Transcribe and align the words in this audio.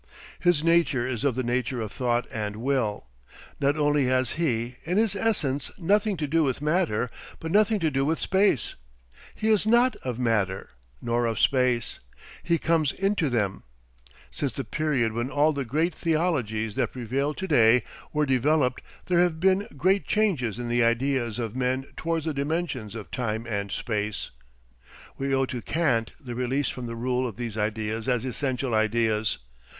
His 0.39 0.63
nature 0.63 1.07
is 1.07 1.23
of 1.23 1.35
the 1.35 1.43
nature 1.43 1.79
of 1.79 1.91
thought 1.91 2.25
and 2.31 2.55
will. 2.55 3.05
Not 3.59 3.77
only 3.77 4.05
has 4.07 4.31
he, 4.31 4.77
in 4.83 4.97
his 4.97 5.15
essence, 5.15 5.69
nothing 5.77 6.17
to 6.17 6.25
do 6.25 6.43
with 6.43 6.59
matter, 6.59 7.07
but 7.39 7.51
nothing 7.51 7.79
to 7.81 7.91
do 7.91 8.03
with 8.03 8.17
space. 8.17 8.73
He 9.35 9.49
is 9.49 9.67
not 9.67 9.95
of 9.97 10.17
matter 10.17 10.71
nor 11.03 11.27
of 11.27 11.37
space. 11.39 11.99
He 12.41 12.57
comes 12.57 12.91
into 12.91 13.29
them. 13.29 13.61
Since 14.31 14.53
the 14.53 14.63
period 14.63 15.13
when 15.13 15.29
all 15.29 15.53
the 15.53 15.63
great 15.63 15.93
theologies 15.93 16.73
that 16.73 16.93
prevail 16.93 17.35
to 17.35 17.47
day 17.47 17.83
were 18.11 18.25
developed, 18.25 18.81
there 19.05 19.19
have 19.19 19.39
been 19.39 19.67
great 19.77 20.07
changes 20.07 20.57
in 20.57 20.67
the 20.67 20.83
ideas 20.83 21.37
of 21.37 21.55
men 21.55 21.85
towards 21.95 22.25
the 22.25 22.33
dimensions 22.33 22.95
of 22.95 23.11
time 23.11 23.45
and 23.45 23.71
space. 23.71 24.31
We 25.19 25.31
owe 25.35 25.45
to 25.45 25.61
Kant 25.61 26.13
the 26.19 26.33
release 26.33 26.69
from 26.69 26.87
the 26.87 26.95
rule 26.95 27.27
of 27.27 27.35
these 27.37 27.55
ideas 27.55 28.09
as 28.09 28.25
essential 28.25 28.73
ideas. 28.73 29.37